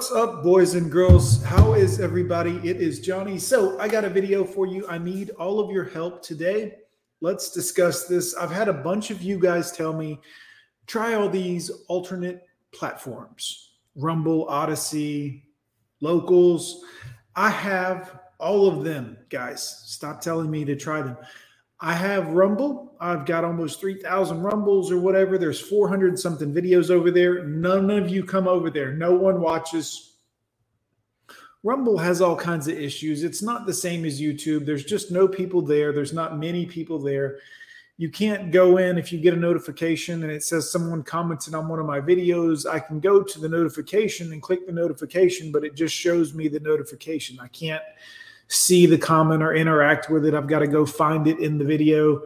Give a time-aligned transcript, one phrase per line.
[0.00, 1.44] What's up, boys and girls?
[1.44, 2.58] How is everybody?
[2.66, 3.38] It is Johnny.
[3.38, 4.88] So, I got a video for you.
[4.88, 6.76] I need all of your help today.
[7.20, 8.34] Let's discuss this.
[8.34, 10.18] I've had a bunch of you guys tell me
[10.86, 15.42] try all these alternate platforms Rumble, Odysee,
[16.00, 16.82] Locals.
[17.36, 19.62] I have all of them, guys.
[19.84, 21.18] Stop telling me to try them.
[21.80, 22.94] I have Rumble.
[23.00, 25.38] I've got almost 3,000 Rumbles or whatever.
[25.38, 27.44] There's 400 something videos over there.
[27.44, 28.92] None of you come over there.
[28.92, 30.16] No one watches.
[31.62, 33.22] Rumble has all kinds of issues.
[33.22, 34.66] It's not the same as YouTube.
[34.66, 35.92] There's just no people there.
[35.92, 37.38] There's not many people there.
[37.96, 41.68] You can't go in if you get a notification and it says someone commented on
[41.68, 42.66] one of my videos.
[42.66, 46.48] I can go to the notification and click the notification, but it just shows me
[46.48, 47.38] the notification.
[47.40, 47.82] I can't
[48.50, 50.34] see the comment or interact with it.
[50.34, 52.22] I've got to go find it in the video.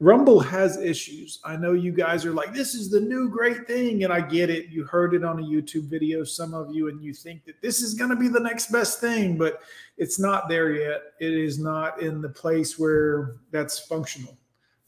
[0.00, 1.38] Rumble has issues.
[1.44, 4.02] I know you guys are like, this is the new great thing.
[4.02, 4.70] And I get it.
[4.70, 7.82] You heard it on a YouTube video, some of you, and you think that this
[7.82, 9.60] is going to be the next best thing, but
[9.98, 11.02] it's not there yet.
[11.20, 14.38] It is not in the place where that's functional.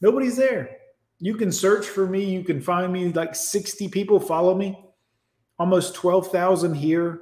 [0.01, 0.77] Nobody's there.
[1.19, 2.25] You can search for me.
[2.25, 4.83] You can find me like 60 people follow me,
[5.59, 7.21] almost 12,000 here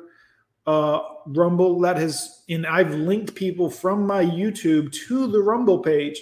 [0.68, 6.22] uh, Rumble that has, and I've linked people from my YouTube to the Rumble page.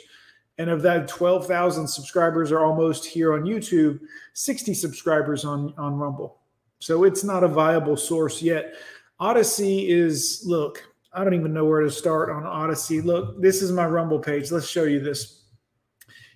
[0.58, 4.02] And of that 12,000 subscribers are almost here on YouTube,
[4.34, 6.40] 60 subscribers on, on Rumble.
[6.80, 8.74] So it's not a viable source yet.
[9.22, 13.02] Odysee is, look, I don't even know where to start on Odysee.
[13.02, 14.52] Look, this is my Rumble page.
[14.52, 15.44] Let's show you this.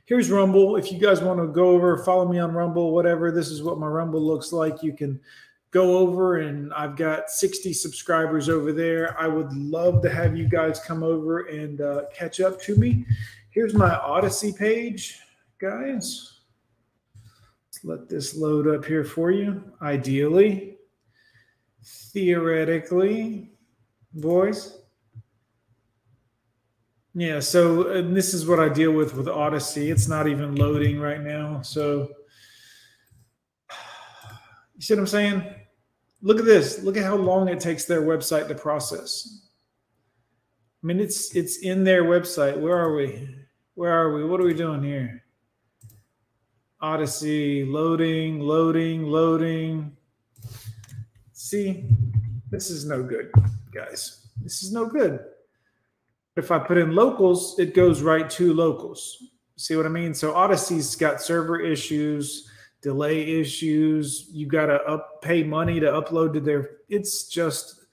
[0.06, 0.76] Here's Rumble.
[0.76, 3.80] If you guys want to go over, follow me on Rumble, whatever, this is what
[3.80, 4.84] my Rumble looks like.
[4.84, 5.20] You can
[5.74, 9.20] go over and I've got 60 subscribers over there.
[9.20, 13.06] I would love to have you guys come over and uh, catch up to me.
[13.50, 15.20] Here's my Odysee page,
[15.60, 16.42] guys.
[17.66, 19.64] Let's let this load up here for you.
[19.82, 20.78] Ideally,
[21.84, 23.52] theoretically,
[24.14, 24.78] boys.
[27.16, 29.92] Yeah, so this is what I deal with with Odysee.
[29.92, 31.62] It's not even loading right now.
[31.62, 32.10] So,
[34.76, 35.63] you see what I'm saying?
[36.24, 36.82] Look at this.
[36.82, 39.46] Look at how long it takes their website to process.
[40.82, 42.58] I mean, it's it's in their website.
[42.58, 43.28] Where are we?
[43.76, 44.24] Where are we?
[44.24, 45.24] What are we doing here?
[46.82, 49.98] Odysee, loading, loading, loading.
[51.34, 51.90] See,
[52.50, 53.30] this is no good,
[53.74, 54.28] guys.
[54.42, 55.20] This is no good.
[56.38, 59.18] If I put in locals, it goes right to locals.
[59.58, 60.14] See what I mean?
[60.14, 62.50] So Odysee's got server issues
[62.84, 64.30] delay issues.
[64.32, 66.70] You got to up pay money to upload to their.
[66.90, 67.86] It's just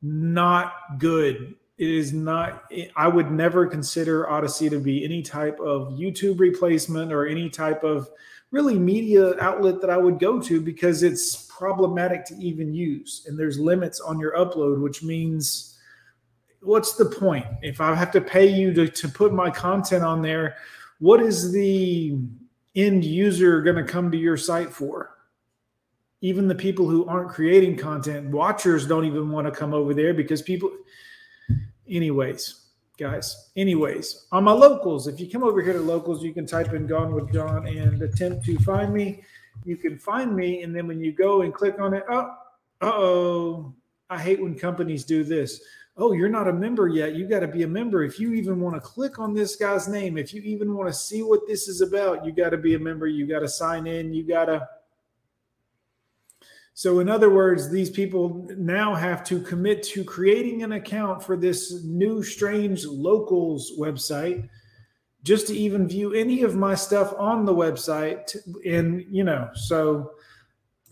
[0.00, 1.56] not good.
[1.76, 2.64] It is not.
[2.96, 7.84] I would never consider Odysee to be any type of YouTube replacement or any type
[7.84, 8.08] of
[8.50, 13.26] really media outlet that I would go to because it's problematic to even use.
[13.26, 15.78] And there's limits on your upload, which means
[16.62, 17.46] what's the point?
[17.62, 20.56] If I have to pay you to, to put my content on there,
[20.98, 22.18] what is the
[22.78, 25.16] end user going to come to your site for?
[26.20, 30.12] Even the people who aren't creating content, watchers don't even want to come over there
[30.12, 30.70] because people,
[31.88, 32.66] anyways,
[32.98, 36.72] guys, anyways, on my locals, if you come over here to locals, you can type
[36.72, 39.22] in Gone with John and attempt to find me.
[39.64, 42.34] You can find me, and then when you go and click on it, oh,
[42.80, 43.74] oh,
[44.10, 45.60] I hate when companies do this
[45.98, 47.14] oh, you're not a member yet.
[47.14, 48.04] You got to be a member.
[48.04, 50.94] If you even want to click on this guy's name, if you even want to
[50.94, 53.08] see what this is about, you got to be a member.
[53.08, 54.14] You got to sign in.
[54.14, 54.68] You got to.
[56.74, 61.36] So, in other words, these people now have to commit to creating an account for
[61.36, 64.48] this new, strange locals website
[65.24, 68.36] just to even view any of my stuff on the website.
[68.64, 70.12] And, you know, so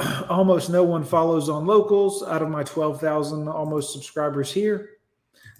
[0.29, 4.96] almost no one follows on locals out of my 12,000 almost subscribers here.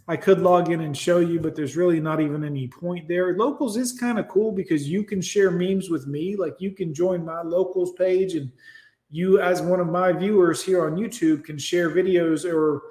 [0.09, 3.37] I could log in and show you, but there's really not even any point there.
[3.37, 6.37] Locals is kind of cool because you can share memes with me.
[6.37, 8.53] Like you can join my locals page, and
[9.11, 12.83] you, as one of my viewers here on YouTube, can share videos or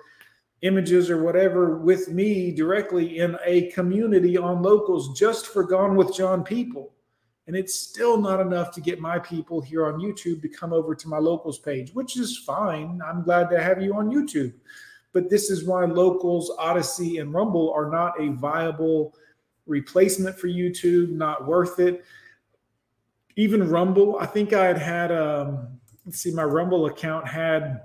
[0.62, 6.14] images or whatever with me directly in a community on locals just for Gone with
[6.14, 6.92] John people.
[7.48, 10.96] And it's still not enough to get my people here on YouTube to come over
[10.96, 13.00] to my locals page, which is fine.
[13.06, 14.54] I'm glad to have you on YouTube
[15.16, 19.16] but this is why locals, Odysee, and Rumble are not a viable
[19.66, 22.04] replacement for YouTube, not worth it.
[23.38, 27.80] Even Rumble, I think I had had, um, let's see, my Rumble account had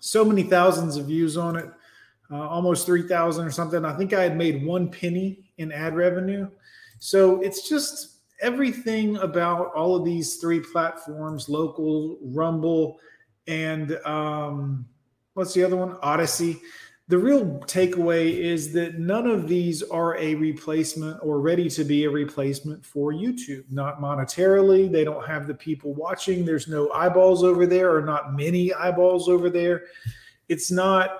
[0.00, 1.70] so many thousands of views on it,
[2.32, 3.84] uh, almost 3,000 or something.
[3.84, 6.50] I think I had made one penny in ad revenue.
[6.98, 12.98] So it's just everything about all of these three platforms local, Rumble,
[13.46, 14.86] and um,
[15.34, 15.96] what's the other one?
[16.02, 16.60] Odysee.
[17.08, 22.04] The real takeaway is that none of these are a replacement or ready to be
[22.04, 23.64] a replacement for YouTube.
[23.70, 24.90] Not monetarily.
[24.90, 26.46] They don't have the people watching.
[26.46, 29.82] There's no eyeballs over there, or not many eyeballs over there.
[30.48, 31.18] It's not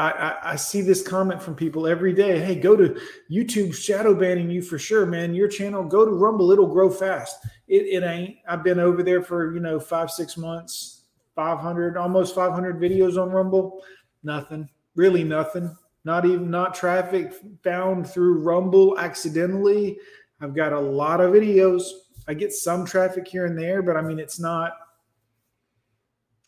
[0.00, 2.38] I, I, see this comment from people every day.
[2.38, 2.98] Hey, go to
[3.30, 5.34] YouTube shadow banning you for sure, man.
[5.34, 7.44] Your channel, go to Rumble, it'll grow fast.
[7.68, 8.36] It, it ain't.
[8.48, 10.99] I've been over there for you know five, six months,
[11.34, 13.82] 500, almost 500 videos on Rumble.
[14.22, 15.74] Nothing, really nothing.
[16.04, 19.98] Not even not traffic found through Rumble accidentally.
[20.40, 21.82] I've got a lot of videos.
[22.26, 24.72] I get some traffic here and there, but I mean it's not.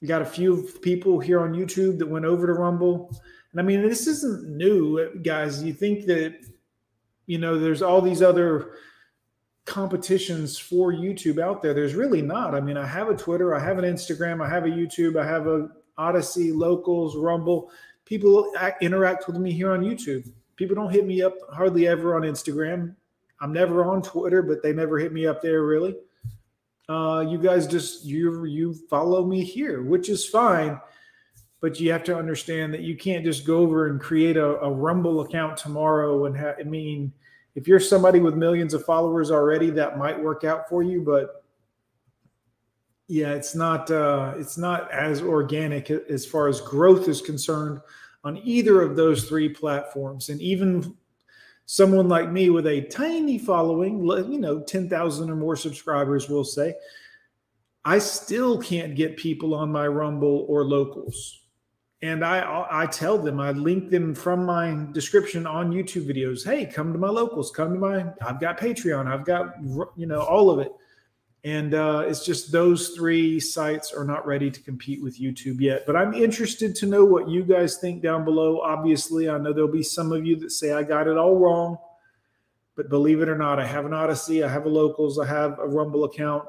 [0.00, 3.10] We got a few people here on YouTube that went over to Rumble
[3.52, 5.62] and I mean, this isn't new, guys.
[5.62, 6.34] You think that,
[7.26, 8.72] you know, there's all these other
[9.64, 11.74] competitions for YouTube out there.
[11.74, 12.54] There's really not.
[12.54, 15.26] I mean, I have a Twitter, I have an Instagram, I have a YouTube, I
[15.26, 15.68] have a
[15.98, 17.70] Odysee, Locals, Rumble.
[18.04, 20.28] People act, interact with me here on YouTube.
[20.56, 22.94] People don't hit me up hardly ever on Instagram.
[23.40, 25.96] I'm never on Twitter, but they never hit me up there really.
[26.88, 30.80] Uh, you guys just you you follow me here, which is fine
[31.62, 34.70] but you have to understand that you can't just go over and create a, a
[34.70, 37.12] Rumble account tomorrow and have, I mean,
[37.54, 41.44] if you're somebody with millions of followers already, that might work out for you, but
[43.08, 47.80] yeah, it's not uh, it's not as organic as far as growth is concerned
[48.24, 50.28] on either of those three platforms.
[50.28, 50.96] And even
[51.66, 56.74] someone like me with a tiny following, you know, 10,000 or more subscribers, will say,
[57.84, 61.41] I still can't get people on my Rumble or locals
[62.02, 66.44] and I I tell them I link them from my description on YouTube videos.
[66.44, 67.52] Hey, come to my locals.
[67.52, 68.12] Come to my.
[68.20, 69.06] I've got Patreon.
[69.06, 69.54] I've got
[69.96, 70.72] you know all of it,
[71.44, 75.84] and uh, it's just those three sites are not ready to compete with YouTube yet.
[75.86, 78.60] But I'm interested to know what you guys think down below.
[78.60, 81.78] Obviously, I know there'll be some of you that say I got it all wrong,
[82.74, 85.20] but believe it or not, I have an Odysee, I have a locals.
[85.20, 86.48] I have a Rumble account.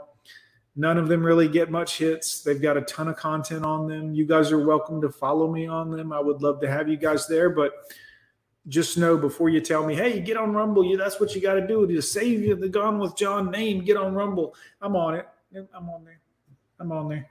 [0.76, 2.42] None of them really get much hits.
[2.42, 4.14] They've got a ton of content on them.
[4.14, 6.12] You guys are welcome to follow me on them.
[6.12, 7.74] I would love to have you guys there, but
[8.68, 11.56] just know before you tell me, hey, get on Rumble, you that's what you got
[11.56, 13.84] to do to save the Gone with John name.
[13.84, 14.56] Get on Rumble.
[14.82, 15.28] I'm on it.
[15.76, 16.20] I'm on there.
[16.80, 17.30] I'm on there.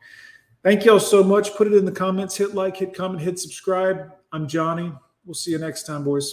[0.62, 1.54] Thank y'all so much.
[1.56, 2.36] Put it in the comments.
[2.36, 4.12] Hit like, hit comment, hit subscribe.
[4.30, 4.92] I'm Johnny.
[5.24, 6.32] We'll see you next time, boys.